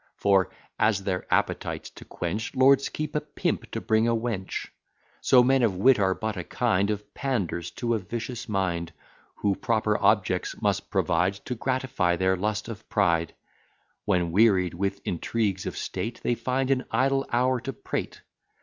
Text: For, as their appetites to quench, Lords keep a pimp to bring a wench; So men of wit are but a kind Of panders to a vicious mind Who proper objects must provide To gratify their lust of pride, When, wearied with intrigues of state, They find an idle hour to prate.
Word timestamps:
For, 0.15 0.49
as 0.79 1.03
their 1.03 1.31
appetites 1.31 1.91
to 1.91 2.05
quench, 2.05 2.55
Lords 2.55 2.89
keep 2.89 3.15
a 3.15 3.21
pimp 3.21 3.69
to 3.69 3.79
bring 3.79 4.07
a 4.07 4.15
wench; 4.15 4.69
So 5.21 5.43
men 5.43 5.61
of 5.61 5.75
wit 5.75 5.99
are 5.99 6.15
but 6.15 6.35
a 6.35 6.43
kind 6.43 6.89
Of 6.89 7.13
panders 7.13 7.69
to 7.75 7.93
a 7.93 7.99
vicious 7.99 8.49
mind 8.49 8.93
Who 9.35 9.55
proper 9.55 9.95
objects 9.99 10.59
must 10.59 10.89
provide 10.89 11.35
To 11.45 11.53
gratify 11.53 12.15
their 12.15 12.35
lust 12.35 12.67
of 12.67 12.89
pride, 12.89 13.35
When, 14.05 14.31
wearied 14.31 14.73
with 14.73 15.01
intrigues 15.05 15.67
of 15.67 15.77
state, 15.77 16.19
They 16.23 16.33
find 16.33 16.71
an 16.71 16.85
idle 16.91 17.27
hour 17.31 17.61
to 17.61 17.71
prate. 17.71 18.23